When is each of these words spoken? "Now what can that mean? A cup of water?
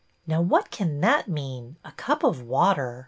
"Now 0.25 0.41
what 0.41 0.71
can 0.71 0.99
that 1.01 1.27
mean? 1.27 1.77
A 1.85 1.91
cup 1.91 2.23
of 2.23 2.41
water? 2.41 2.99